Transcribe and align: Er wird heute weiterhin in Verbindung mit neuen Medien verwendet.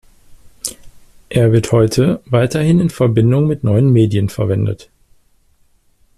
Er 1.29 1.51
wird 1.51 1.71
heute 1.71 2.23
weiterhin 2.25 2.79
in 2.79 2.89
Verbindung 2.89 3.45
mit 3.45 3.63
neuen 3.63 3.93
Medien 3.93 4.29
verwendet. 4.29 4.89